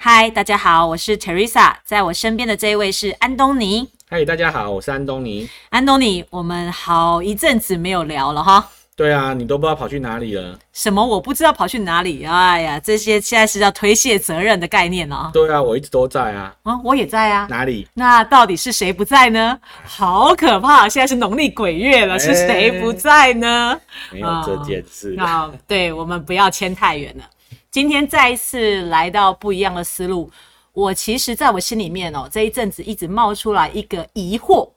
[0.00, 3.88] 嗨，大家好，我是 Teresa，在我身边的这一位是安东尼。
[4.08, 5.50] 嗨，大家好，我是安东尼。
[5.70, 8.64] 安东尼，我们好一阵子没有聊了哈。
[8.94, 10.56] 对啊，你都不知道跑去哪里了。
[10.72, 11.04] 什么？
[11.04, 12.24] 我不知道跑去哪里？
[12.24, 15.32] 哎呀，这些现在是要推卸责任的概念哦。
[15.32, 16.54] 对啊，我一直都在啊。
[16.62, 17.48] 啊，我也在啊。
[17.50, 17.88] 哪里？
[17.94, 19.58] 那到底是谁不在呢？
[19.84, 20.88] 好可怕！
[20.88, 23.76] 现在是农历鬼月了，是谁不在呢？
[24.12, 25.16] 没有这件事。
[25.18, 27.24] 好，对我们不要牵太远了。
[27.70, 30.30] 今天再一次来到不一样的思路，
[30.72, 34.70] 我其实在我心里面哦，这一阵子一直冒出来一个疑惑，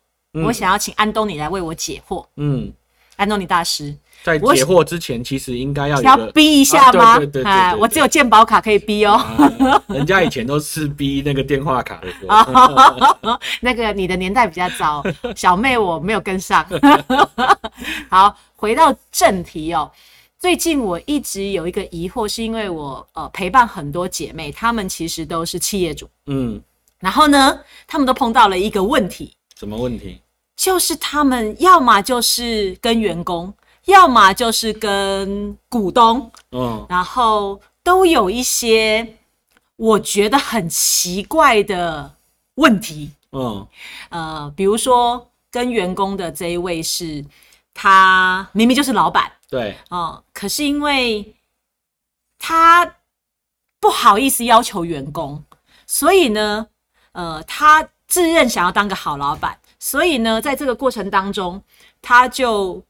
[0.45, 2.25] 我想要请安东尼来为我解惑。
[2.35, 2.71] 嗯，
[3.15, 7.17] 安东尼大师，在解惑之前，其实应该要要逼一下吗？
[7.17, 9.23] 对对对，我只有健保卡可以逼哦。
[9.87, 13.39] 人家以前都是逼那个电话卡的。
[13.61, 15.01] 那个你的年代比较早，
[15.33, 16.65] 小妹我没有跟上。
[18.11, 19.89] 好，回到正题哦。
[20.41, 26.59] 最近我一直有一个疑惑，是因为我呃陪伴很多姐妹，她们其实都是企业主，嗯，
[26.97, 30.19] 然后呢，她们都碰到了一个问题，什么问题？
[30.55, 33.53] 就是她们要么就是跟员工，
[33.85, 39.15] 要么就是跟股东，嗯，然后都有一些
[39.75, 42.11] 我觉得很奇怪的
[42.55, 43.67] 问题，嗯，
[44.09, 47.23] 呃，比如说跟员工的这一位是，
[47.75, 49.31] 他明明就是老板。
[49.51, 51.35] 对，哦，可是因为
[52.39, 52.95] 他
[53.81, 55.43] 不好意思要求员工，
[55.85, 56.65] 所以呢，
[57.11, 61.61] 呃，他自认想要当个好老板，所以呢，在这个过程当中，
[62.01, 62.81] 他就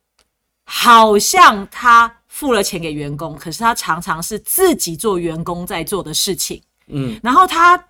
[0.64, 7.83] 好像他付了钱给员工，可是他常常是自己做员工在做的事情，嗯，然后他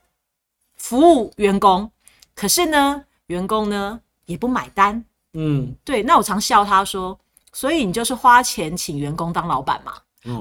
[0.78, 1.92] 服务员工，
[2.34, 5.03] 可是呢，员工呢也不买单，
[5.34, 7.20] 嗯，对，那我常笑他说。
[7.54, 9.94] 所以你就是花钱请员工当老板嘛？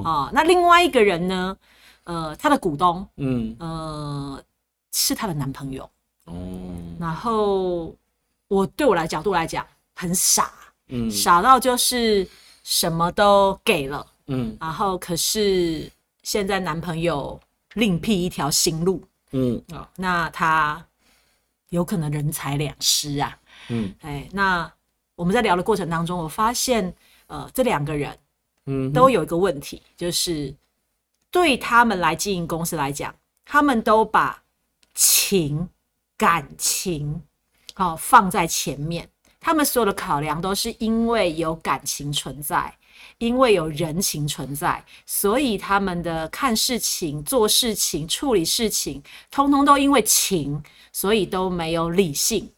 [0.05, 1.57] 啊，那另外一个人呢？
[2.05, 4.43] 呃，他的股东，嗯，呃，
[4.93, 5.89] 是他的男朋友。
[6.27, 6.35] 哦。
[6.99, 7.95] 然后
[8.49, 10.53] 我对我来角度来讲很傻，
[10.89, 12.29] 嗯，傻到就是
[12.63, 15.91] 什么都给了，嗯，然后可是
[16.23, 17.41] 现在男朋友
[17.75, 20.85] 另辟一条新路，嗯，啊，那他
[21.71, 23.39] 有可能人财两失啊，
[23.69, 24.71] 嗯，哎，那。
[25.21, 26.95] 我们在聊的过程当中，我发现，
[27.27, 28.19] 呃，这两个人，
[28.65, 30.55] 嗯，都有一个问题，就是
[31.31, 33.15] 对他们来经营公司来讲，
[33.45, 34.43] 他们都把
[34.95, 35.69] 情
[36.17, 37.21] 感情，
[37.77, 39.07] 哦放在前面，
[39.39, 42.75] 他们所有的考量都是因为有感情存在，
[43.19, 50.63] 因为有人情存在，所以他们的看事情、做事情、处理事情，通通都因为情，
[50.95, 52.51] 所以都没有理性。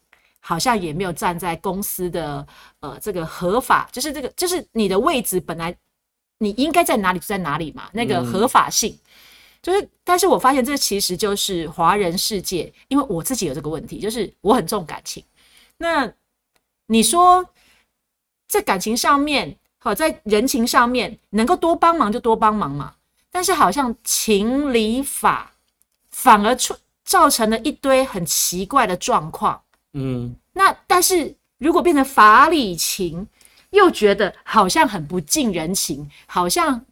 [0.44, 2.44] 好像也没有站在公司的
[2.80, 5.74] 呃这个合法，就是这个就是你的位置本来
[6.38, 8.98] 你应该在哪里就在哪里嘛，那个合法性
[9.62, 15.24] 就是，但是我发现这其实就是华人世界，因为我自己有这个问题，就是我很重感情。
[15.78, 16.12] 那
[16.88, 17.46] 你说
[18.48, 22.96] 在感情上面，好在人情上面能够多帮忙就多帮忙嘛，
[23.30, 25.52] 但是好像情理法
[26.10, 26.74] 反而出
[27.04, 29.62] 造成了一堆很奇怪的状况。
[29.94, 33.26] 嗯，那但是如果变成法理情，
[33.70, 36.84] 又觉得好像很不近人情，好像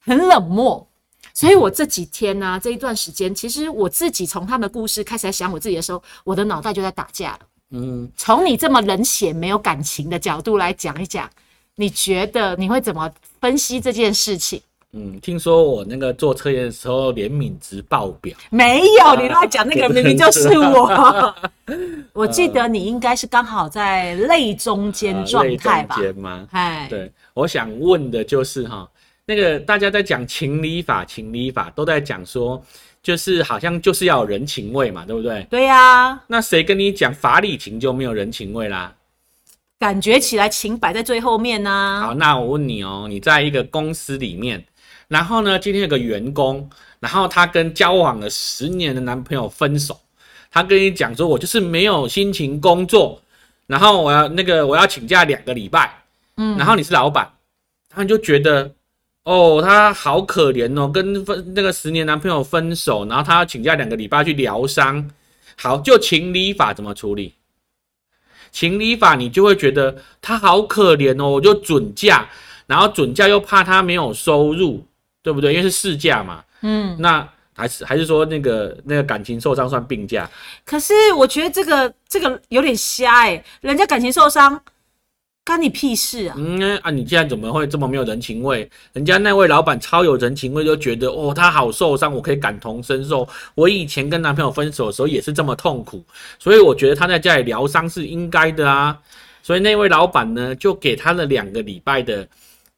[0.00, 0.86] 很冷漠。
[1.34, 7.38] 所以我这几天呢，这一段时间，其实我自己从他们的故事开始在想我自己的时候，我的脑袋就在打架了。
[7.70, 11.30] 嗯，从你这么冷血、没有感情的角度来讲一讲，
[11.76, 13.10] 你觉得你会怎么
[13.40, 14.60] 分析这件事情？
[14.94, 21.34] 嗯，听说我那个做测验的时候怜悯值爆表，没有，你乱讲，那个明明就是我。
[22.12, 25.96] 我记得你应该是刚好在泪中间状态吧？
[26.18, 26.46] 吗？
[26.52, 28.86] 哎，对，我想问的就是哈，
[29.24, 32.62] 那个大家在讲情理法，情理法都在讲说，
[33.02, 35.46] 就是好像就是要有人情味嘛，对不对？
[35.48, 36.20] 对呀。
[36.26, 38.94] 那谁跟你讲法理情就没有人情味啦？
[39.78, 42.02] 感觉起来情摆在最后面呢。
[42.04, 44.62] 好，那我问你哦，你在一个公司里面。
[45.12, 45.58] 然后呢？
[45.58, 46.66] 今天有个员工，
[46.98, 50.00] 然后他跟交往了十年的男朋友分手，
[50.50, 53.20] 他跟你讲说：“我就是没有心情工作，
[53.66, 56.02] 然后我要那个我要请假两个礼拜。”
[56.38, 57.30] 嗯，然后你是老板，
[57.90, 58.72] 他就觉得
[59.24, 65.10] 哦，他好可怜哦，跟分那个十年男朋友分手，然后他要请假两个礼拜去疗伤，
[65.58, 67.34] 好，就情理法怎么处理？
[68.50, 72.26] 情理法你就会觉得他好可怜哦，我就准假，
[72.66, 74.82] 然后准假又怕他没有收入，
[75.22, 75.52] 对不对？
[75.54, 76.42] 因为是事假嘛。
[76.62, 80.28] 嗯，那还是还是说那个那个感情受伤算病假？
[80.64, 84.60] 可是我觉得这个这个有点瞎哎，人家感情受伤。
[85.44, 86.36] 干你屁事啊！
[86.38, 88.70] 嗯啊，你现在怎么会这么没有人情味？
[88.92, 93.28] 人家那位老板超有人情味，就觉得哦，他好受伤，我可以感同身受。
[93.56, 96.00] 我以前跟男朋友分手的时候也是这么痛苦，
[96.38, 98.96] 所以我觉得他在家里疗伤是应该的啊。
[99.42, 102.24] 所以那位老板呢，就给他了两个礼拜的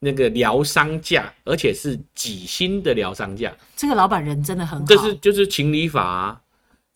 [0.05, 3.51] 那个疗伤假，而且是几薪的疗伤假。
[3.75, 6.41] 这个老板人真的很好，这是就是情理法啊。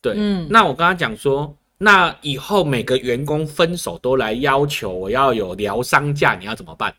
[0.01, 1.57] 对，嗯，那我刚刚讲说。
[1.81, 6.93] 那以后每个员工分手都来要求我要有疗伤假，你要怎么办？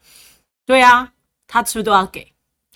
[0.66, 1.12] 对啊，
[1.46, 2.26] 他是不是都要给？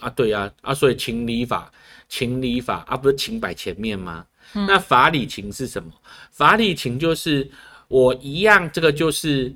[0.01, 1.71] 啊，对呀，啊，所以情理法，
[2.09, 4.25] 情理法啊，不是情摆前面吗？
[4.51, 5.93] 那法理情是什么？
[6.29, 7.49] 法理情就是
[7.87, 9.55] 我一样，这个就是。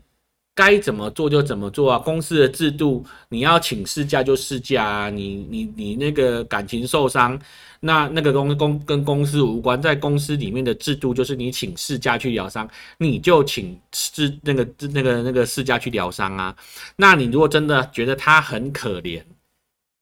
[0.57, 1.99] 该怎么做就怎么做啊！
[1.99, 5.09] 公司的制度，你要请事假就事假啊！
[5.11, 7.39] 你你你那个感情受伤，
[7.79, 12.67] 那那个公公跟公司无关，在公司里面的制度就是你请事假去疗伤，
[12.97, 16.55] 你就请事那个那个那个事假去疗伤啊！
[16.95, 19.21] 那你如果真的觉得他很可怜。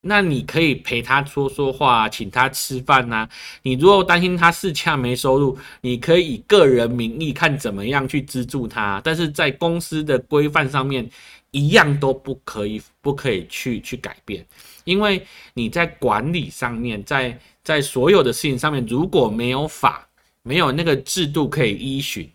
[0.07, 3.27] 那你可以陪他说说话，请他吃饭呐。
[3.63, 9.01] 你如果担心他四洽没收入，你可以以个人名义看怎么样去资助他。
[9.03, 11.09] 但是在公司的规范上面，
[11.49, 14.45] 一样都不可以，不可以去去改变。
[14.83, 15.25] 因为
[15.55, 20.07] 你在管理上面，在在所有的事情上面，如果没有法，
[20.43, 22.29] 没有那个制度可以依循，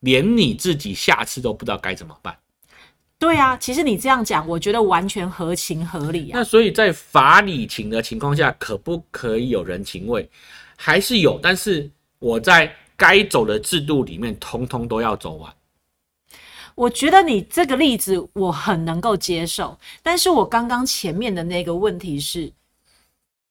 [0.00, 2.34] 连你自己下次都不知道该怎么办。
[3.20, 6.38] 对啊，其实你这样讲，我觉得完全合情合理啊。
[6.38, 10.26] 那所以在法理情的情况下，可不可以有人情味？
[10.74, 15.54] 还是有，但是我在该走的制度里面，通通都要走完。
[16.74, 22.50] 我觉得你这个例子我很能够接受，但是我刚刚前面的那个问题是，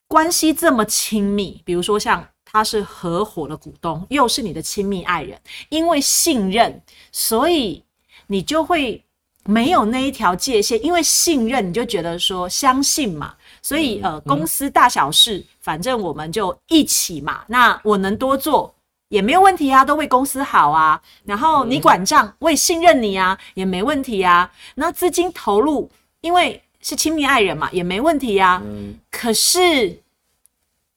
[0.07, 5.39] 关系这么亲密，比如说像他是合伙的股东，又是你的亲密爱人，
[5.69, 6.81] 因为信任，
[7.11, 7.83] 所以
[8.25, 9.05] 你就会。
[9.45, 17.43] 没有那一条界限，因为信任，你就觉得说相信嘛，所以呃，公司大小事，反正我们就一起嘛。
[17.47, 18.73] 那我能多做
[19.07, 21.01] 也没有问题啊，都为公司好啊。
[21.23, 24.51] 然后你管账，我也信任你啊，也没问题啊。
[24.75, 25.89] 那资金投入，
[26.21, 28.61] 因为是亲密爱人嘛，也没问题呀。
[28.63, 28.99] 嗯。
[29.09, 29.99] 可是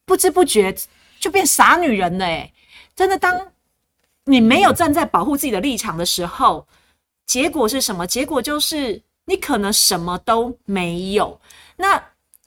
[0.04, 0.74] 不知不觉
[1.18, 2.52] 就变傻女人了，哎，
[2.94, 3.40] 真的，当
[4.24, 6.66] 你没有站在保护自己的立场的时候。
[7.26, 8.06] 结果是什么？
[8.06, 11.40] 结果就是你可能什么都没有。
[11.76, 12.02] 那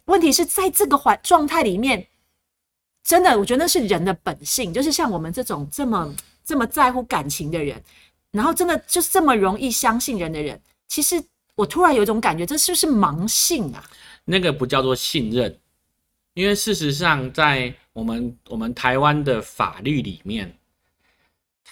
[0.06, 2.08] 问题是在这个环状态里面，
[3.04, 7.82] 真的，我觉得那是人的本性，就是像我们这种这么这么在乎感情的人，
[8.32, 11.24] 然后真的就这么容易相信人的人，其实
[11.56, 13.84] 我突然有一种感觉，这是不是盲信啊？
[14.24, 15.58] 那个不叫做信任，
[16.36, 20.56] 因为事实上，在我们我们台湾的法律里面。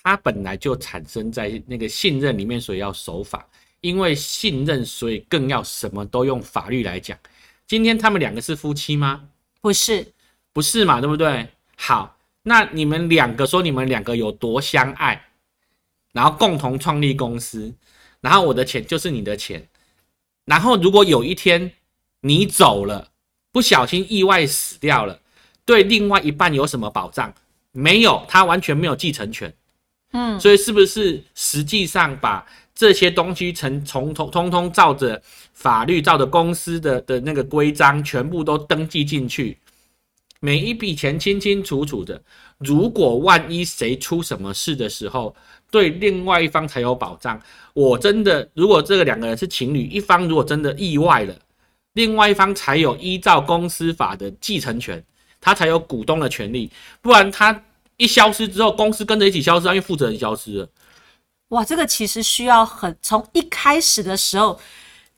[0.01, 3.47] 它本来就产生在那个信任里面，所以要守法。
[3.81, 7.17] 因为信任，所以更要什么都用法律来讲。
[7.67, 9.27] 今天他们两个是夫妻吗？
[9.59, 10.07] 不是，
[10.53, 11.01] 不是嘛？
[11.01, 11.45] 对不对？
[11.75, 15.25] 好，那你们两个说你们两个有多相爱，
[16.13, 17.73] 然后共同创立公司，
[18.21, 19.67] 然后我的钱就是你的钱，
[20.45, 21.73] 然后如果有一天
[22.21, 23.09] 你走了，
[23.51, 25.19] 不小心意外死掉了，
[25.65, 27.33] 对另外一半有什么保障？
[27.73, 29.53] 没有，他完全没有继承权。
[30.39, 35.19] 所以是不是实际上把这些东西从从通通通照着
[35.53, 39.57] 法律、照着公司的的那个规章，全部都登记进去，
[40.39, 42.21] 每一笔钱清清楚楚的。
[42.59, 45.35] 如果万一谁出什么事的时候，
[45.71, 47.41] 对另外一方才有保障。
[47.73, 51.35] 我真的，如果这个两个人是情侣，一方如果真的意外了，
[51.93, 55.03] 另外一方才有依照公司法的继承权，
[55.41, 56.69] 他才有股东的权利，
[57.01, 57.63] 不然他。
[57.97, 60.69] 一消失之后，公司跟着一起消失，因为负责人消失了。
[61.49, 64.59] 哇，这个其实需要很从一开始的时候，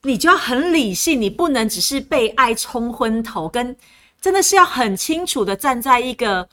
[0.03, 3.75] 你就要很理性，你不能只是被爱冲昏头，跟
[4.19, 6.49] 真的是要很清楚的站在一个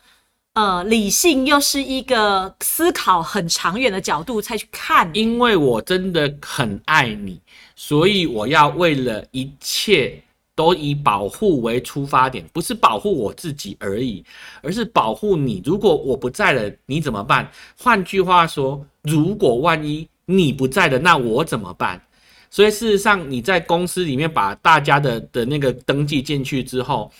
[0.53, 5.09] 呃理性又是一个思考很长远的角度才去看。
[5.13, 7.41] 因为我真的很爱你，
[7.75, 10.23] 所以我要为了一切。
[10.55, 14.23] 都以保护为出发点，不是保护我自己而已，
[14.61, 15.61] 而是保护你。
[15.65, 17.49] 如果我不在了，你怎么办？
[17.77, 22.01] 换句话说，如果万一你不在了，那我怎么办？
[22.49, 27.11] 所以事实上，你在公司里面把大家的的那个登记进去之后，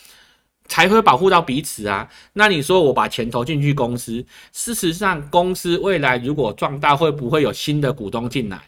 [0.67, 2.07] 才会保护到彼此啊。
[2.33, 8.61] 那你说我把钱投进去公司，事实上公司未来如果壮大，会不会有新的股东进来？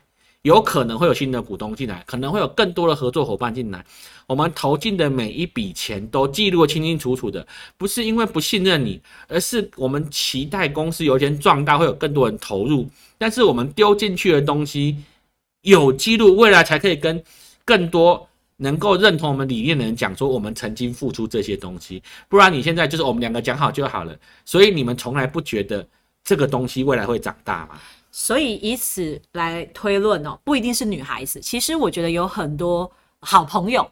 [0.45, 3.83] 有可能会有新的股东进来，可能会有更多的合作伙伴进来。
[4.27, 7.45] 我们投进的每一笔钱都记录清清楚楚的，
[7.77, 12.87] 不是因为不信任你，而是我们期待公司有一天壮大，会有更多人投入。
[13.17, 14.95] 但是我们丢进去的东西
[15.63, 17.23] 有记录，未来才可以跟
[17.65, 22.03] 更多能够认同我们理念的人讲说，我们曾经付出这些东西。
[22.29, 25.83] 不然你现在就是我们两个讲好就好了，所以你们从来不觉得
[26.23, 27.81] 这个东西未来会长大吗？
[28.17, 31.37] 所以以此来推论哦，不一定是女孩子。
[31.41, 33.85] 其实我觉得有很多好朋友，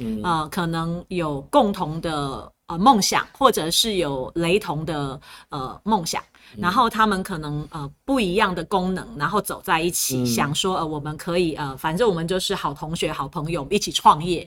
[0.00, 5.18] 嗯，呃，可能有共同的呃梦想，或者是有雷同的
[5.48, 6.22] 呃梦想，
[6.58, 14.46] 然后他们可能呃不一样的功能，然后走在一起，想说呃我们可以呃，反正我们就是好同学、好朋友，一起创业。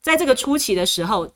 [0.00, 1.28] 在这个初期的时候，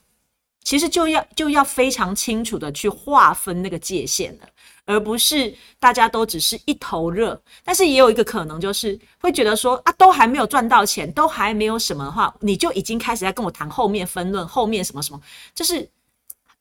[0.63, 4.47] 其实就要就要非常清楚的去划分那个界限了。
[4.85, 15.21] 而不是大家都只是一头热，但是也有一个可能，就是会觉得说啊，都还没有赚到钱，都还没有什么的话，你就已经开始在跟我谈后面分论，后面什么什么，
[15.55, 15.89] 就是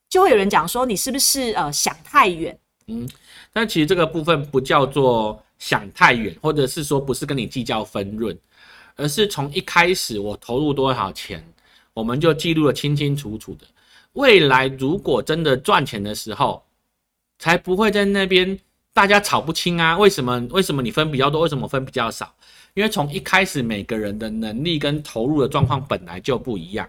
[0.08, 2.58] 就会有人讲说你是不是呃想太远？
[2.88, 3.10] 嗯，
[3.51, 8.38] 但其实这个部分不叫做想太远，或者是说不是跟你计较分润，
[8.96, 11.44] 而是从一开始我投入多少钱，
[11.94, 13.66] 我们就记录的清清楚楚的，
[14.13, 16.63] 未来如果真的赚钱的时候。
[17.42, 18.60] 才不会在那边
[18.94, 19.98] 大家吵不清啊？
[19.98, 20.40] 为什么？
[20.52, 21.42] 为什么你分比较多？
[21.42, 22.32] 为什么分比较少？
[22.76, 26.88] 因为从一开始每个人的能力跟投入的状况本来就不一样。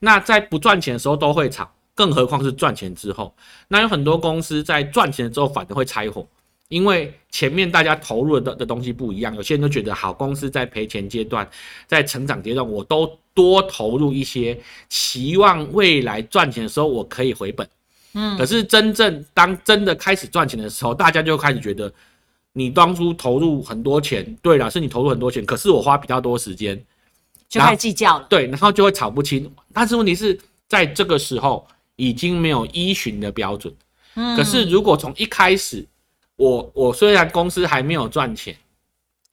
[0.00, 3.34] 那在不赚钱的时候都会吵，更何况是赚钱之后？
[3.66, 6.28] 那有很多公司在赚钱之后反而会拆伙，
[6.68, 9.34] 因为前面大家投入的的东西不一样。
[9.34, 11.48] 有些人都觉得好公司在赔钱阶段，
[11.86, 17.66] 在成长阶段，我都多投入一些，期望未来赚钱的时候我可以回本。
[18.14, 21.92] 嗯，可是真正当真的开始赚钱的时候，大家就开始觉得，
[22.52, 26.80] 你当初投入很多钱，对了，是你投入很多钱，可是我花比较多时间，
[27.48, 28.26] 就开始计较了。
[28.30, 29.50] 对，然后就会吵不清。
[29.72, 31.66] 但是问题是在这个时候
[31.96, 33.74] 已经没有依循的标准。
[34.14, 35.84] 嗯，可是如果从一开始，
[36.36, 38.56] 我我虽然公司还没有赚钱，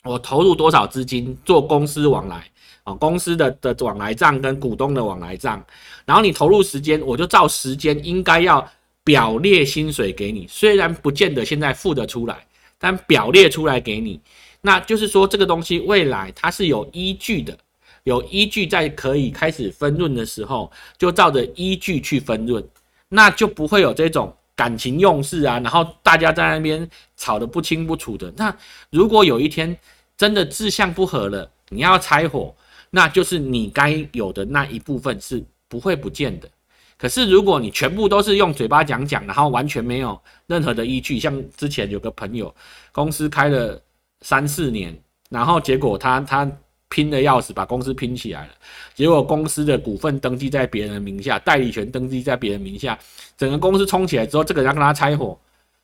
[0.04, 2.44] 我投入多少资金做公司往来
[2.84, 5.64] 啊，公司的的往来账跟股东的往来账。
[6.06, 8.68] 然后你投入时间，我就照时间应该要
[9.04, 12.46] 表列薪水给你，虽然不见得现在付得出来，
[12.80, 14.20] 但表列出来给你，
[14.62, 17.56] 那就是说这个东西未来它是有依据的，
[18.04, 22.64] 有依据在可以开始分润的时候，就照着依据去分润，
[23.10, 26.90] 那就不会有这种感情用事啊，然后大家在那边
[27.22, 28.34] 吵得不清不楚的。
[28.36, 28.54] 那
[28.90, 29.78] 如果有一天
[30.18, 32.54] 真的志向不合了，你要拆伙，
[32.90, 35.42] 那就是你该有的那一部分是。
[35.72, 36.50] 不会不见的，
[36.98, 42.54] 可是如果你全部都是用嘴巴讲讲，然后完全没有任何的依据，像之前有个朋友，
[42.92, 43.82] 公司开了
[44.20, 44.94] 三四年，
[45.30, 46.52] 然后结果他他
[46.90, 48.54] 拼的要死，把公司拼起来了，
[48.94, 53.00] 结果公司的股份登记在别人名下，代理权登记在别人名下，
[53.38, 55.40] 整个公司冲起来之后，这个人要跟他拆伙，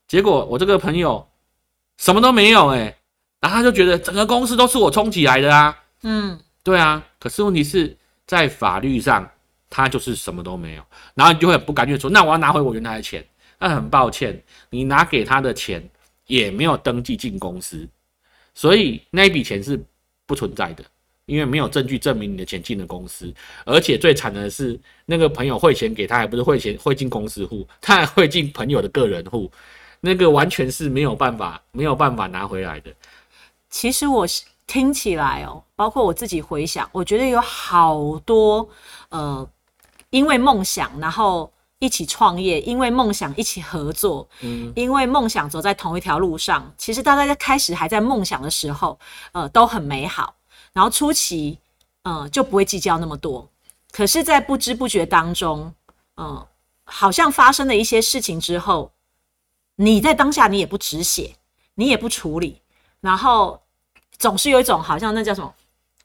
[0.07, 1.27] 结果我这个朋友
[1.97, 2.97] 什么都没有哎，
[3.39, 7.95] 然后他就觉得整个公司都是我冲起来的啊，嗯，对啊，可是问题是
[8.25, 9.29] 在法律上。
[9.69, 10.83] 他就是什么都没有，
[11.13, 13.21] 然后你就会不甘愿说：“那我要拿回我原来的钱。”
[13.59, 15.85] 那很抱歉，你拿给他的钱
[16.25, 17.85] 也没有登记进公司，
[18.55, 19.77] 所以那一笔钱是
[20.25, 20.85] 不存在的，
[21.25, 23.31] 因为没有证据证明你的钱进了公司。
[23.65, 29.51] 而且最惨的是，那个朋友汇钱给他，还不是汇钱汇进公司户，他还汇进朋友的个人户，
[30.01, 32.93] 那个完全是没有办法没有办法拿回来的。
[33.69, 34.25] 其实我
[34.65, 38.67] 听起来哦，包括我自己回想，我觉得有好多
[39.09, 39.47] 呃。
[40.09, 46.73] 因为梦想，然后一起创业；因为梦想，一起合作；嗯，因为梦想走在同一条路上。
[46.77, 48.97] 其实大家在开始还在梦想的时候，
[49.33, 50.33] 呃，都很美好。
[50.71, 51.59] 然后初期，
[52.03, 53.45] 呃，就不会计较那么多。
[53.91, 55.73] 可是，在不知不觉当中，
[56.15, 56.47] 嗯，
[56.85, 58.89] 好像发生了一些事情之后，
[59.77, 61.33] 你在当下你也不止血，
[61.75, 62.61] 你也不处理，
[62.99, 63.63] 然后
[64.19, 65.53] 总是有一种好像那叫什么，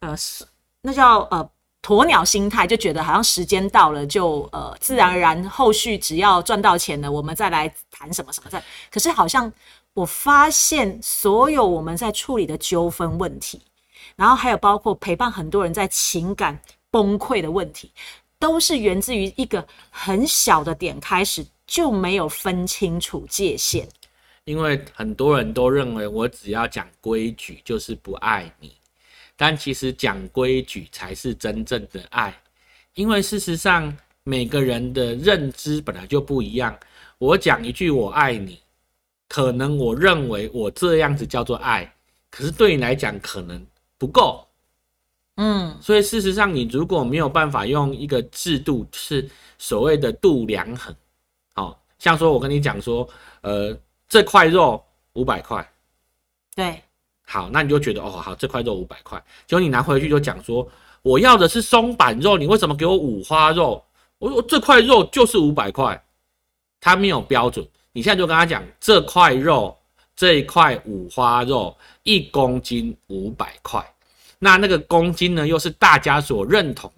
[0.00, 0.46] 呃，是
[0.80, 1.50] 那叫呃。
[1.84, 8.62] 鸵鸟心态就觉得好像时间到了，就呃自然而然后续只要赚到钱了，我们再来谈什么什么在。
[8.88, 9.52] 可是好像
[9.92, 13.60] 我发现所有我们在处理的纠纷问题，
[14.14, 16.56] 然后还有包括陪伴很多人在情感
[16.88, 17.90] 崩溃的问题，
[18.38, 23.88] 都是源自于一个很小的点开始就没有分清楚界限。
[24.44, 28.70] 因为很多人都认为我只要讲规矩就是不爱你。
[29.38, 32.38] 但其实讲规矩才是真正的爱，
[32.92, 36.78] 因为事实上每个人的认知本来就不一样。
[37.16, 38.60] 我讲一句“我爱你”，
[39.26, 41.90] 可能我认为我这样子叫做爱，
[42.30, 43.64] 可是对你来讲可能
[43.96, 44.46] 不够。
[45.36, 49.26] 嗯所以事实上，你如果没有办法用一个制度，是
[49.56, 50.94] 所谓的度量衡，
[51.54, 53.08] 好、像说我跟你讲说，
[53.42, 53.76] 呃，
[54.08, 55.70] 这块肉五百块，
[56.56, 56.82] 对，
[57.24, 60.66] 好，那你就觉得哦，好，这块肉五百块，结果你拿回去就讲说，
[61.02, 63.84] 我要的是松板肉，你为什么给我五花肉？
[64.18, 66.02] 我说这块肉就是五百块，
[66.80, 69.76] 他没有标准，你现在就跟他讲这块肉，
[70.16, 73.84] 这一块五花肉一公斤五百块，
[74.38, 76.92] 那那个公斤呢，又是大家所认同，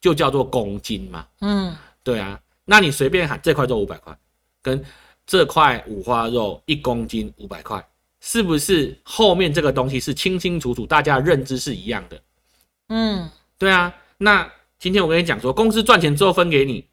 [0.00, 1.74] 就叫做公斤嘛，嗯。
[2.02, 4.16] 对啊，那你随便喊这块肉五百块，
[4.62, 4.84] 跟
[5.26, 7.84] 这块五花肉一公斤五百块，
[8.20, 12.20] 是不是后面这个东西是清清楚楚，大家的认知是一样的？
[12.88, 16.86] 嗯，对啊，那今天我跟你讲说，公司赚钱之后分给你，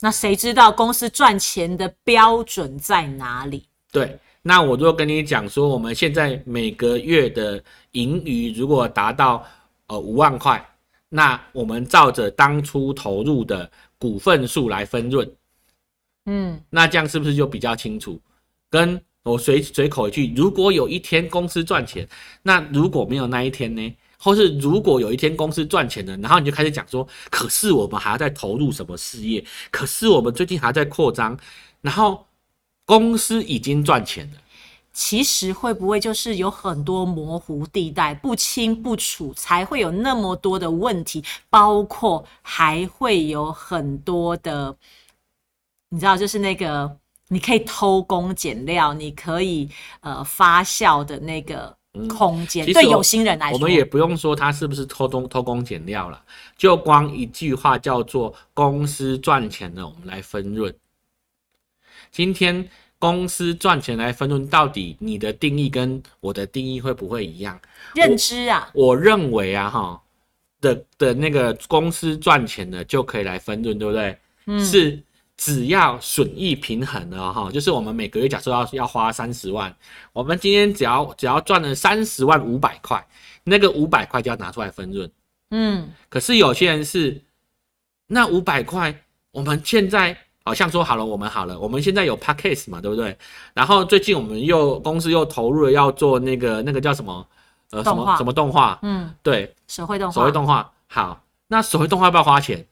[0.00, 3.64] 那谁知道公司赚钱的标准在哪里？
[3.90, 7.62] 对，那我就跟你讲说，我们现在每个月的
[7.92, 9.44] 盈余如果达到
[9.88, 10.64] 呃五万块，
[11.08, 15.30] 那我们照着当初投入的股份数来分润，
[16.26, 18.20] 嗯那这样是不是就比较清楚？
[18.70, 22.08] 跟我随随口一句，如果有一天公司赚钱，
[22.42, 23.96] 那如果没有那一天呢？
[24.20, 29.44] 或是如果有一天公司赚钱了，然后你就开始讲说，可是我们还要再投入什么事业？
[29.70, 31.38] 可是我们最近还在扩张，
[31.80, 32.26] 然后
[32.84, 34.38] 公司已经赚钱了。
[34.98, 44.76] 其实会不会就是有很多模糊地带、不清不楚，才会有那么多的问题，包括还会有很多的，
[45.90, 51.76] 你知道，就是那个你可以偷工减料，你可以呃发酵的那个
[52.08, 56.20] 空间，对有心人来说，我们也不用说他是不是偷工偷工减料了，
[56.56, 60.74] 就光一句话叫做公司赚钱了，我们来分润。
[62.10, 67.58] 今天公司赚钱来分润，到底你的定义跟我的定义会不会一样？
[67.94, 70.02] 认知啊，我认为啊，哈
[70.60, 74.18] 的的那个公司赚钱的就可以来分润，对不对？
[74.46, 75.00] 嗯是
[75.36, 79.72] 只要损益平衡了哈，就是我们每个月假设要要花三十万，
[80.12, 83.06] 我们今天只要只要赚了三十万五百块，
[83.44, 85.08] 那个五百块就要拿出来分润。
[85.50, 87.22] 嗯可是有些人是
[88.08, 88.92] 那五百块，
[89.30, 90.16] 我们现在
[90.48, 93.14] 好像说好了，我们好了，我们现在有 p a c k a g e 嘛，对不对？
[93.52, 97.26] 然后最近我们又公司又投入了要做那个那个叫什么？
[97.70, 100.72] 呃什么什么动画，嗯，对，手绘动画，手绘动画。
[100.86, 102.66] 好，那手绘动画要不要花钱？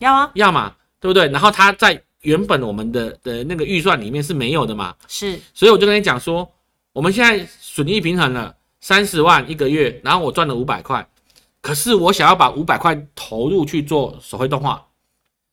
[0.00, 1.28] 要啊，要嘛，对不对？
[1.28, 5.38] 然后它在原本我们的的那个预算里面是没有的嘛，是。
[5.54, 6.50] 所以我就跟你讲说，
[6.92, 11.08] 我们现在损益平衡了三十万一个月，然后我赚了五百块，
[11.60, 14.84] 可是我想要把五百块投入去做手绘动画，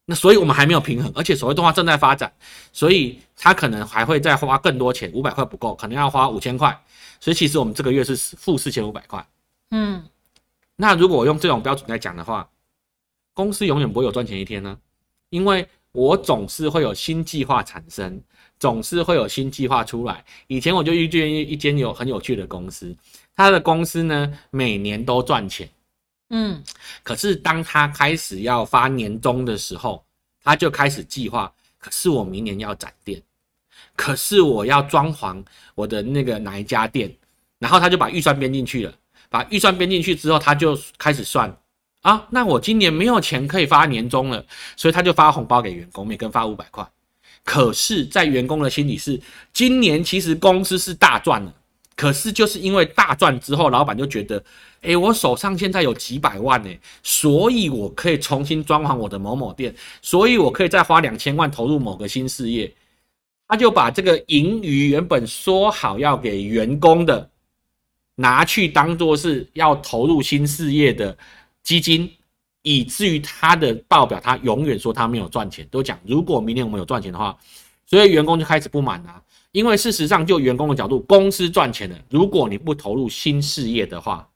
[0.10, 2.32] 那所以我们还没有平衡，而且所谓动画正在发展，
[2.72, 6.82] 所以他可能还会再花更多钱，五百块不够，可能要花五千块，
[7.20, 9.28] 所以其实我们这个月是负四千五百块。
[9.72, 10.02] 嗯
[10.78, 12.48] 那如果我用这种标准来讲的话，
[13.34, 14.78] 公司永远不会有赚钱一天呢，
[15.30, 18.22] 因为我总是会有新计划产生，
[18.60, 20.24] 总是会有新计划出来。
[20.48, 22.96] 以前我就遇见一一间有很有趣的公司，
[23.36, 25.68] 它的公司呢每年都赚钱，
[26.30, 26.64] 嗯
[27.04, 30.04] 可是当他开始要发年终的时候，
[30.44, 33.22] 他就开始计划，可是我明年要展店，
[33.96, 35.44] 可是我要装潢
[35.76, 37.14] 我的那个哪一家店，
[37.60, 38.94] 然后他就把预算编进去了。
[39.30, 41.54] 把预算编进去之后，他就开始算
[42.02, 44.46] 啊，那我今年没有钱可以发年终了，
[44.78, 46.90] 所以他就发红包给员工，每个人发五百块。
[47.44, 49.20] 可是，在员工的心里是，
[49.52, 51.54] 今年其实公司是大赚了，
[51.98, 54.42] 可是就是因为大赚之后，老板就觉得，
[54.82, 56.70] 诶，我手上现在有几百万呢，
[57.04, 62.72] 所以我可以重新装潢我的某某店，所以我可以再花两千万投入某个新事业。
[63.48, 67.30] 他就把这个盈余原本说好要给员工的，
[68.16, 71.18] 拿去当做是要投入新事业的
[71.64, 72.12] 基金，
[72.62, 77.38] 以至于他的报表他永远说他没有赚钱，都讲如果明年我们有赚钱的话，
[77.86, 79.22] 所以员工就开始不满啦、
[79.54, 84.28] 因为事实上就员工的角度，公司赚钱了，如果你不投入新事业的话，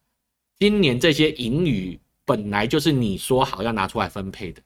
[0.61, 4.61] 今年这些盈余本来就是你说好要拿出来分配的。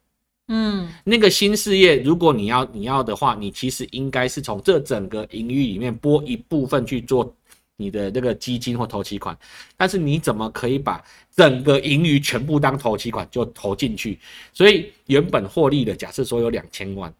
[0.49, 7.33] 嗯那个新事业，如果你要你要的话，你其实应该是从这整个盈余里面拨一部分去做
[7.77, 9.37] 你的那个基金或投期款，
[9.77, 11.01] 但是你怎么可以把
[11.33, 14.19] 整个盈余全部当投期款就投进去？
[14.51, 17.11] 所以原本获利的，假设说有两千万，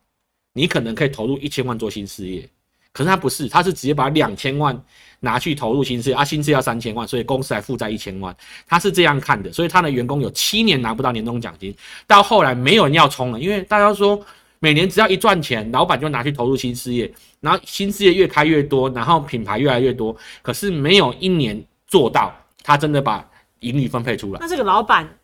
[0.52, 2.50] 你可能可以投入一千万做新事业，
[2.96, 4.82] 可是他不是，他是直接把两千万
[5.20, 8.34] 拿去投入新事业，啊，新事业要三千万，所以公司还负债一千万，
[8.66, 11.76] 他是这样看的，所以他的员工有七年拿不到年终奖金，
[12.08, 14.26] 到后来没有人要冲了，因为大家说
[14.60, 23.30] 每年只要一赚钱，老板就拿去投入新事业，然后新事业越开越多，然后品牌越来越多，可是没有一年做到，他真的把
[23.60, 25.18] 盈利分配出来，那这个老板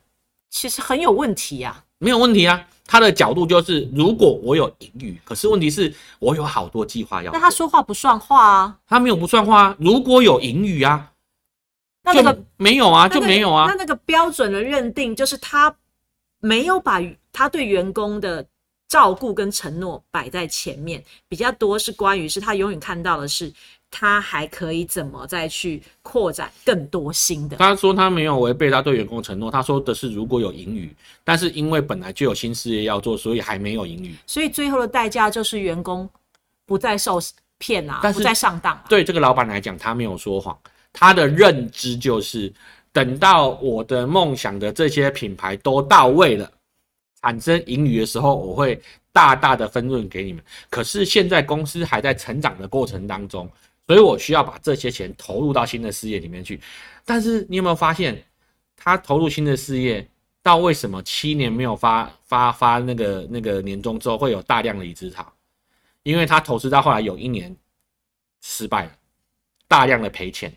[0.49, 2.67] 其实很有问题呀、没有问题啊。
[2.91, 9.75] 他的角度就是，如果我有盈余，可是问题是我有好多计划要做，那他说话不算话啊，他没有不算话啊。
[9.79, 11.13] 如果有盈余啊，
[12.03, 13.75] 那那个没有啊，就没有啊那。
[13.75, 15.73] 那个标准的认定就是他
[16.41, 17.01] 没有把
[17.31, 18.45] 他对员工的
[18.89, 23.53] 照顾跟承诺摆在前面，比较多是关于是他永远看到的是
[23.91, 27.57] 他还可以怎么再去扩展更多新的。
[27.57, 30.89] 他说他没有违背他对员工的承诺，他说的是如果有盈余，
[31.25, 34.15] 但是因为本来就有新事业要做，所以还没有盈余。
[34.25, 36.09] 所以最后的代价就是员工
[36.65, 37.19] 不再受
[37.57, 38.85] 骗啊，不再上当、啊。
[38.87, 40.57] 对这个老板来讲，他没有说谎，
[40.93, 42.51] 他的认知就是
[42.93, 46.49] 等到我的梦想的这些品牌都到位了，
[47.21, 50.41] 产生盈余的时候，我会大大的分润给你们。
[50.69, 53.49] 可是现在公司还在成长的过程当中，
[53.87, 56.61] 所以我需要把这些钱投入到新的事业里面去。
[57.03, 58.23] 但是你有没有发现，
[58.75, 60.07] 他投入新的事业，
[60.41, 65.33] 到为什么七年没有发发发那个那个年终之后会有大量的离职潮？
[66.03, 67.55] 因为他投资到后来有一年
[68.41, 68.91] 失败了，
[69.67, 70.51] 大量的赔钱，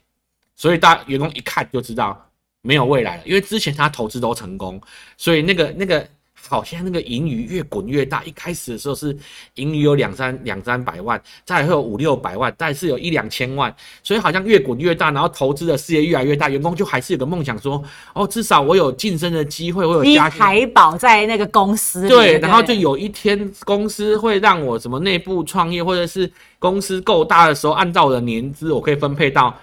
[0.56, 2.30] 所以大员工一看就知道
[2.62, 3.26] 没有未来了。
[3.26, 4.80] 因为之前他投资都成功，
[5.18, 6.08] 所以那个那个
[6.48, 8.22] 好像那个盈余越滚越大。
[8.24, 9.16] 一开始的时候是
[9.54, 17.83] 盈余有两三两三百万，再来会有五六百万，再是有一两千万，所以好像越滚越大，然后投资的事业越来越大，员工就还是有个梦想说，
[18.14, 20.40] 哦，至少我有晋升的机会，我有你加薪。
[20.40, 29.54] 海保在那个公司里，对，然后就有一天公司会让我什么内部创业，或者是公司够大的时候，按照我的年资，我可以分配到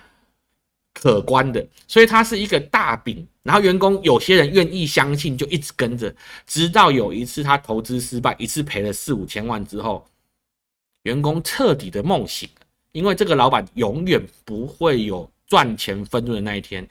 [0.93, 3.25] 可观的，所以它是一个大饼。
[3.43, 6.13] 然后员工有些人愿意相信，就一直跟着，
[6.45, 10.05] 直到有一次他投资失败，一次赔了四五千万之后，
[11.03, 16.87] 员工彻底的梦醒了，因为这个老板永远不会有赚钱分润的那一天。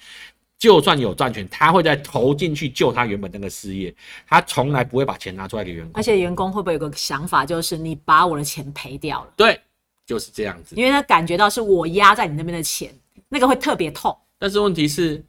[0.59, 3.95] 就算有赚钱，他会再投进去救他原本那个事业，
[4.27, 5.93] 他从来不会把钱拿出来给员工。
[5.95, 9.33] 而且员工会不会有个想法，就是你把我的钱赔掉了？
[9.37, 9.59] 对，
[10.05, 10.75] 就是这样子。
[10.77, 12.93] 因为他感觉到是我压在你那边的钱，
[13.31, 14.14] 那个会特别痛。
[14.38, 15.25] 但是问题是，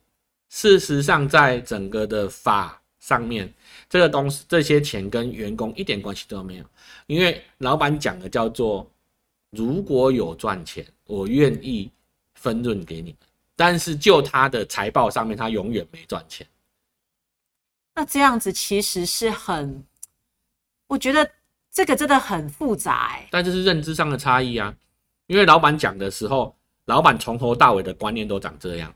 [0.50, 3.52] 事实上在整个的法上面，
[3.90, 6.66] 这个东西这些钱跟员工一点关系都没有，
[7.08, 8.86] 因为老板讲的叫做
[9.52, 11.90] 如果有赚钱，我愿意
[12.36, 13.18] 分润给你们。
[13.56, 16.48] 但是就他的财报上面，他永远没赚钱。
[17.94, 19.84] 那这样子其实是很，
[20.88, 21.30] 我觉得
[21.72, 24.74] 这个真的很复杂哎、但这是认知上的差异啊，
[25.28, 28.94] 因为老板讲的时候，老板从头到尾的观念都长这样，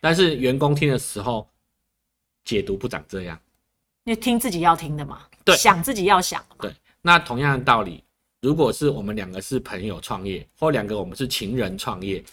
[0.00, 1.48] 但是员工听的时候，
[2.44, 3.38] 解读不长这样。
[4.04, 5.54] 因为听自己要听的嘛，对。
[5.56, 6.56] 想自己要想的嘛。
[6.62, 8.02] 对，那同样的道理，
[8.40, 12.24] 如果是我们两个是朋友创业，或两个我们是情人创业，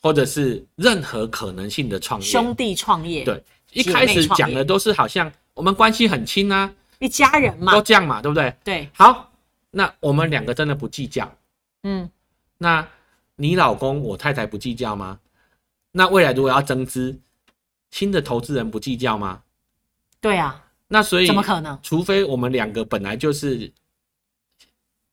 [0.00, 7.72] 或者是任何可能性的创业，兄弟创业，对，一开始讲的都是好像我们关系很亲啊，一家人嘛。
[7.72, 8.54] 都，这样嘛，对不对？
[8.62, 9.32] 对，好，
[9.72, 11.30] 那我们两个真的不计较，
[11.82, 12.08] 嗯，
[12.56, 12.86] 那
[13.40, 15.18] 你老公我太太不计较吗？
[15.92, 17.18] 那未来如果要增资，
[17.92, 19.40] 新的投资人不计较吗？
[20.20, 21.78] 对啊，那所以怎么可能？
[21.82, 23.72] 除非我们两个本来就是，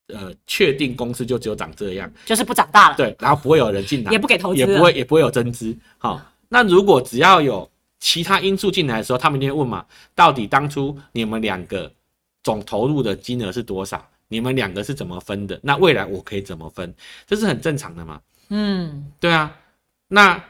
[0.07, 5.77] 呃，确定公司就只有长这样，就是不长大了，对，然后不会有人进来，也不给投资，也不会也不会有增资。
[5.99, 9.85] 好，那如果只要有其他因素进来的时候，他们一定会问嘛，
[10.15, 11.91] 到底当初你们两个
[12.43, 14.05] 总投入的金额是多少？
[14.27, 15.59] 你们两个是怎么分的？
[15.61, 16.93] 那未来我可以怎么分？
[17.25, 18.21] 这是很正常的嘛。
[18.49, 19.55] 嗯，对啊，
[20.07, 20.43] 那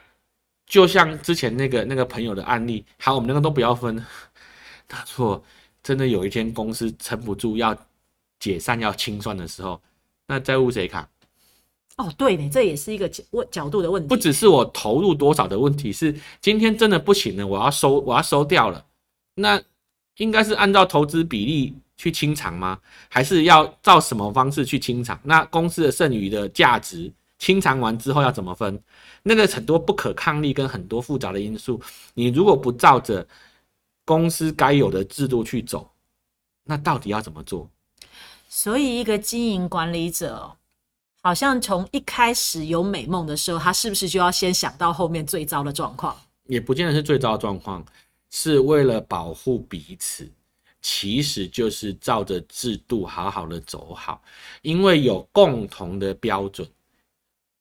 [0.65, 4.03] 就像之前那个那个朋友的案例，好，我们两个都不要分。
[4.87, 5.43] 他说，
[5.83, 7.75] 真的有一天公司撑不住要
[8.39, 9.81] 解散要清算的时候，
[10.27, 11.07] 那债务谁扛？
[11.97, 18.85] 哦，对呢，这也是一个角问角度的问题，不只是我投入多少的问题，是今天真的不行了，我要收，我要收掉了。
[19.35, 19.61] 那
[20.17, 22.79] 应该是按照投资比例去清偿吗？
[23.09, 25.19] 还是要照什么方式去清偿？
[25.23, 28.81] 那公司的剩余的价值清偿完之后要怎么分？
[29.23, 31.81] 那个很多不可抗力跟很多复杂的因素，
[32.13, 33.27] 你如果不照着
[34.03, 35.89] 公司该有的制度去走，
[36.63, 37.69] 那到底要怎么做？
[38.47, 40.55] 所以，一个经营管理者哦，
[41.21, 46.15] 好像从一开始有美梦的时候，他是不是就要先想到后面最糟的状况？
[46.47, 47.83] 也不见得是最糟的状况，
[48.29, 50.31] 是为了保护彼此。
[50.87, 54.21] 其实就是照着制度好好的走好，
[54.61, 56.67] 因为有共同的标准，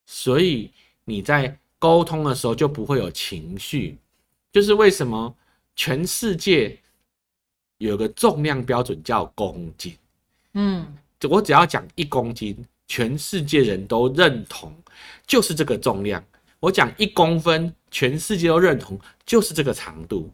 [0.04, 0.70] 所以
[1.06, 3.96] 你在沟通的时候就不会有情绪。
[4.52, 5.34] 就是为什么
[5.74, 6.78] 全世界
[7.78, 9.96] 有个重量标准叫公斤，
[10.52, 14.70] 嗯，我只要讲一公斤，全世界人都认同
[15.26, 16.22] 就是这个重量。
[16.60, 20.30] 我讲一公分，全世界都认同就是这个长度。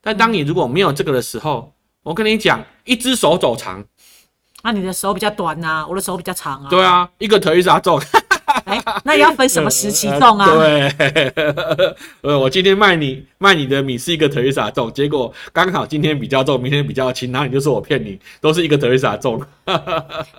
[0.00, 1.72] 但当你如果没有这个的时候，
[2.04, 3.82] 我跟你讲，一只手走长，
[4.62, 6.68] 那你的手比较短呐、我的手比较长啊。
[6.68, 8.00] 对啊，一个腿啥重？
[8.66, 10.46] 哎，那也要分什么时期重啊？
[10.54, 11.32] 对，
[12.20, 19.42] 呃，我今天卖你卖你的米是一个 Teresa 重，结果刚好今天比较重，明天比较轻，然后你就说我骗你，都是一个 Teresa 重。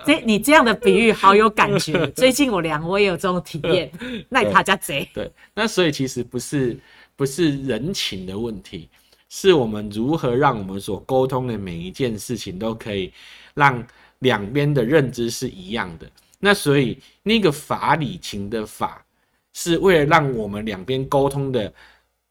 [0.04, 2.06] 这你这样的比喻好有感觉。
[2.12, 3.90] 最近我量我也有这种体验，
[4.28, 5.08] 那他家贼。
[5.12, 6.78] 对，那所以其实不是
[7.16, 8.88] 不是人情的问题，
[9.28, 13.12] 是我们如何让我们所沟通的每一件事情都可以
[13.54, 13.84] 让
[14.20, 16.10] 两边的认知是一样的。
[16.38, 19.04] 那所以那个法理情的法，
[19.52, 21.72] 是为了让我们两边沟通的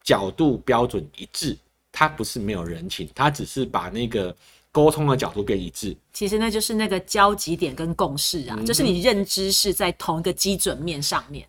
[0.02, 1.56] 角度标准一致，
[1.90, 4.34] 它不是没有人情，它只是把那个
[4.70, 5.94] 沟通的角度变一致。
[6.12, 11.46] 其实那就是那个交集点跟共识啊，就是你认知是在同一个基准面上面。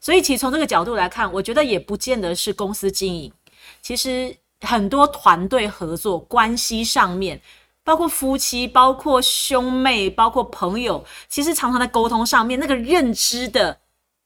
[0.00, 3.32] 所以其实从这个角度来看，我觉得也不见得是公司经营，
[3.80, 7.40] 其实很多团队合作关系上面。
[7.84, 13.76] 包括夫妻，包括兄妹，包括朋友，其实常常在沟通上面，那个认知的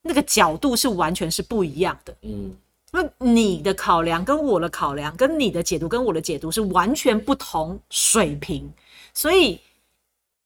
[0.03, 2.14] 那个角度是完全是不一样的。
[2.20, 2.55] 嗯，
[2.92, 8.70] 那你的考量跟我的考量，跟你的解读跟我的解读是完全不同水平，
[9.14, 9.59] 所以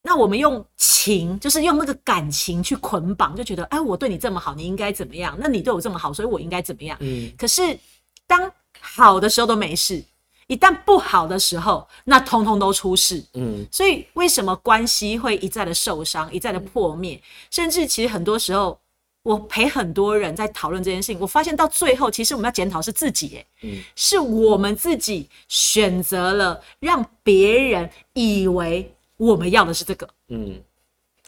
[0.03, 5.37] 那我们用情，就是用那个感情去捆绑，就觉得，哎，我对你这么好，你应该怎么样？
[5.41, 6.97] 那你对我这么好，所以我应该怎么样？
[7.01, 7.77] 嗯，可是
[8.29, 10.05] 当好的时候都没事。
[10.47, 13.25] 一旦不好的时候，那通通都出事。
[13.35, 17.23] 嗯，所以为什么关系会一再的受伤，一再的破灭？
[17.53, 18.77] 甚至其实很多时候，
[19.23, 30.09] 我陪很多人在讨论这件事情，我发现到最后，其实我们要检讨是自己，哎，嗯，是我们自己选择了让别人以为我们要的是这个。
[30.31, 30.61] 嗯，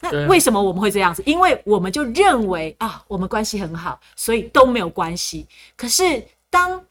[0.01, 1.23] 那为什么我们会这样子？
[1.25, 5.47] 因为我们就认为啊，我们关系很好，所以都没有关系。
[5.77, 6.83] 可是当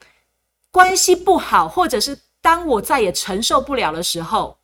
[0.73, 4.57] 关系不好，或者是当我再也承受不了的时候，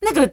[0.00, 0.32] 那个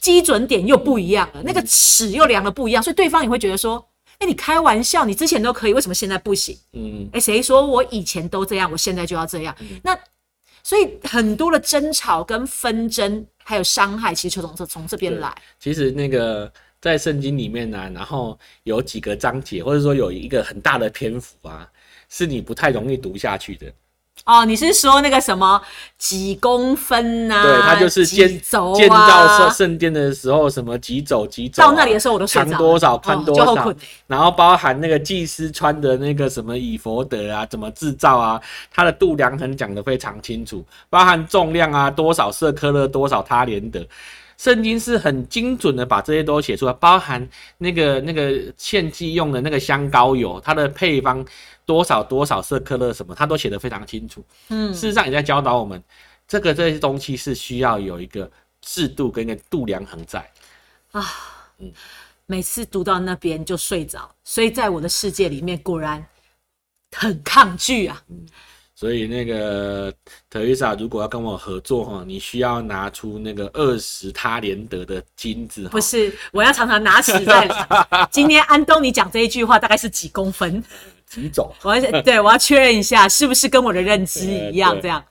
[0.00, 3.86] 基准点又不一样了，那个尺又量的不一样，所以对方也会觉得说
[4.18, 9.54] ：“哎，你开玩笑，你之前都可以，为什么现在不行？”嗯，哎，谁说我以前都这样，我现在就要这样？
[9.82, 9.94] 那
[10.62, 15.30] 所以很多的争吵跟纷争，还有伤害，其实就从这从这边来。
[15.60, 21.70] 其实那个在圣经里面呢、然后有几个章节，或者说有一个很大的篇幅啊，
[22.08, 23.70] 是你不太容易读下去的。
[24.24, 25.60] 哦，你是说那个什么
[25.98, 33.74] 几公分呐、对，它就是建几轴建造啊圣，圣殿的时候，什么几走几走啊、到那里的时候我都长多少，哦宽多少，
[34.06, 38.40] 然后包含那个祭司穿的那个什么以佛德啊，怎么制造啊，
[38.72, 43.86] 它的度量衡讲得非常清楚，包含重量啊，多少舍克勒，多少他连德。
[44.36, 47.26] 圣经是很精准的把这些都写出来，包含
[47.58, 51.24] 那个那个献祭用的那个香膏油，它的配方
[51.66, 54.24] 多少多少色克勒什么，他都写得非常清楚。
[54.48, 55.82] 嗯事实上也在教导我们，
[56.26, 60.20] 这个这些东西是需要有一个制度跟一个度量衡在。
[60.92, 61.04] 啊，
[61.58, 61.72] 嗯
[62.26, 66.04] 每次读到那边就睡着，所以在我的世界里面果然
[66.96, 68.02] 很抗拒啊。
[68.76, 69.94] 所以那个
[70.28, 78.08] 特丽莎如果要跟我合作哈，你需要拿出那个二十他连德的金子不，是，我要常常拿尺在量。
[78.10, 80.62] 今天安东尼讲这一句话大概是几公分？
[81.14, 81.50] 几种。
[81.62, 84.76] 我要对我要确认一下，是不是跟我的认知一样？
[84.82, 85.04] 这样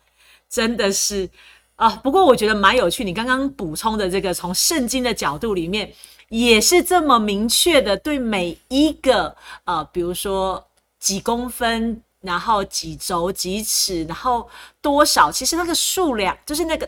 [0.49, 1.29] 真的是
[1.75, 1.89] 啊。
[2.03, 5.91] 不过我觉得蛮有趣，你刚刚补充的这个，从圣经的角度里面，
[6.29, 10.63] 也是这么明确的对每一个呃，比如说
[10.99, 14.49] 几公分，然后几轴、几尺，然后
[14.81, 16.87] 多少，其实那个数量就是那个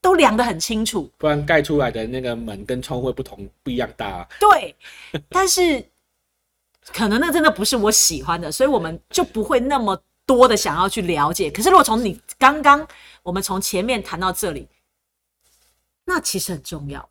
[0.00, 1.10] 都量得很清楚。
[1.18, 4.28] 不然盖出来的那个门跟窗会不同不一样大、啊。
[4.38, 4.74] 对，
[5.28, 5.84] 但是
[6.92, 11.50] 可能那真的不是我喜欢的，所以我们就不会那么多的想要去了解。
[11.50, 12.86] 可是如果从你刚刚
[13.22, 14.68] 我们从前面谈到这里，
[16.04, 17.08] 那其实很重要。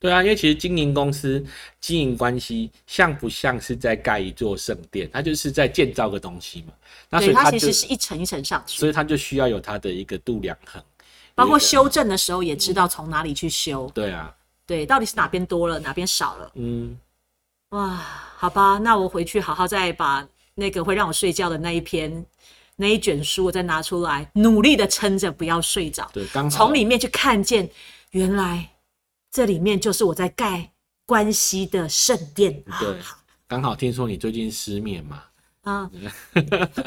[0.00, 1.44] 对啊，因为其实经营公司、
[1.80, 5.10] 经营关系，像不像是在盖一座圣殿？
[5.12, 6.72] 它就是在建造个东西嘛。
[7.10, 10.80] 那所，以它它其实是一层一层上去，所以它就需要有它的一个度量衡，
[11.34, 13.90] 包括修正的时候也知道从哪里去修。
[13.92, 14.32] 对啊，
[14.64, 16.52] 对，到底是哪边多了，哪边少了？
[16.54, 16.96] 嗯，
[17.70, 18.00] 哇，
[18.36, 22.24] 好吧，那我回去好好再把那个会让我睡觉的那一篇
[22.76, 27.68] 那一卷书，我再拿出来，努力的撑着，不要睡着，对，刚好从里面去看见，
[28.12, 28.70] 原来
[29.30, 30.72] 这里面就是我在盖
[31.04, 32.62] 关系的圣殿。
[32.80, 32.96] 对，
[33.46, 35.22] 刚好听说你最近失眠嘛，
[35.64, 35.90] 啊，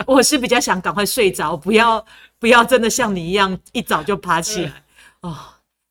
[0.07, 2.03] 我是比较想赶快睡着，不要
[2.39, 4.83] 不要真的像你一样一早就爬起来
[5.21, 5.37] 哦，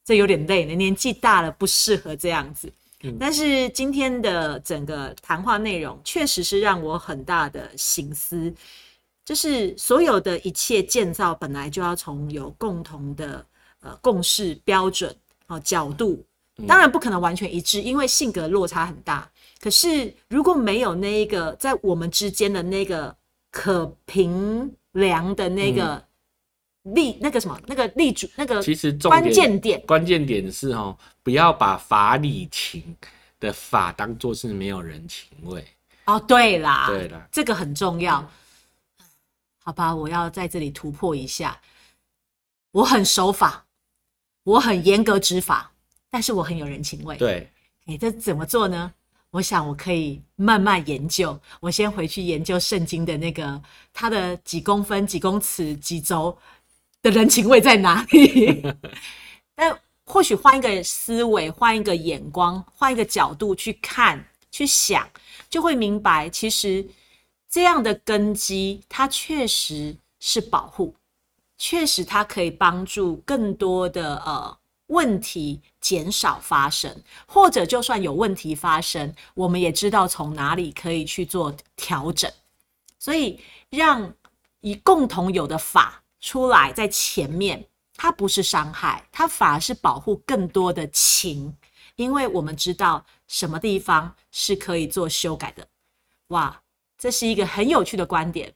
[0.05, 2.72] 这有点累了，年纪大了不适合这样子。
[3.03, 3.17] 嗯。
[3.19, 8.53] 但是今天的整个谈话内容确实是让我很大的醒思，
[9.25, 13.45] 就是所有的一切建造本来就要从有共同的
[13.81, 15.15] 呃共识标准
[15.47, 16.25] 啊、角度，
[16.67, 19.31] 当然不可能完全一致，因为性格落差很大。
[19.61, 23.15] 可是如果没有那一个在我们之间的那个
[23.51, 26.03] 可评量的那个
[26.83, 32.97] 立、那个什么那个立主那个其实重关点键点，关键点是哦，不要把法理情
[33.38, 35.64] 的法当做是没有人情味。
[36.07, 38.27] 哦，对啦，对啦，这个很重要。
[39.62, 41.61] 好吧，我要在这里突破一下。
[42.73, 43.66] 我很守法，
[44.43, 45.71] 我很严格执法，
[46.09, 47.16] 但是我很有人情味。
[47.16, 47.51] 对，
[47.87, 48.93] 哎，这怎么做呢？
[49.31, 51.38] 我想我可以慢慢研究。
[51.61, 53.62] 我先回去研究圣经的那个
[53.93, 56.37] 它的几公分、几公尺、几轴
[57.03, 58.63] 的人情味在哪里。
[59.55, 65.09] 但或许换一个思维，换一个眼光，换一个角度去看、去想，
[65.49, 66.87] 就会明白，其实
[67.49, 70.95] 这样的根基，它确实是保护，
[71.59, 82.31] 确实它可以帮助更多的呃问题减少发生，或者就算有问题发生，我们也知道从哪里可以去做调整。
[82.99, 84.13] 所以让
[84.61, 91.54] 以共同有的法出来在前面，它不是伤害，它反而是保护更多的情，
[91.96, 95.66] 因为我们知道什么地方是可以做修改的。
[96.28, 96.61] 哇，
[96.98, 98.52] 这是一个很有趣的观点，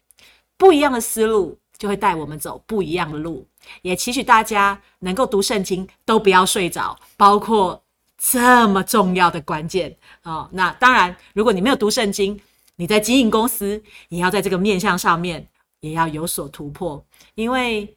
[0.57, 3.47] 不一样的思路就会带我们走不一样的路。
[3.83, 7.83] 也期许大家能够读圣经都不要睡着，包括
[8.19, 10.49] 这么重要的关键哦。
[10.53, 12.39] 那当然，如果你没有读圣经，
[12.77, 15.49] 你在经营公司也要在这个面向上面
[15.85, 17.95] 也要有所突破，因为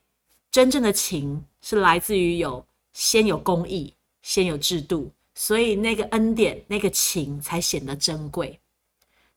[0.52, 8.60] 真正的情是来自于有先有公义，先有制度，所以那个恩典、那个情才显得珍贵。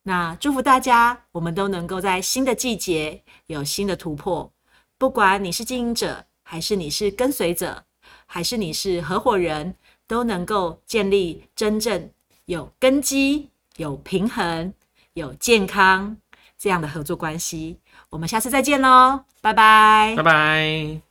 [0.02, 4.52] 那祝福大家，我们都能够在新的季节有新的突破。
[4.98, 7.84] 不管你是经营者，还是你是跟随者，
[8.26, 9.76] 还是你是合伙人，
[10.08, 12.10] 都能够建立真正
[12.46, 14.74] 有根基、有平衡、
[15.12, 16.16] 有健康
[16.58, 17.78] 这样的合作关系。
[18.10, 21.09] 我们下次再见喽，拜拜拜拜。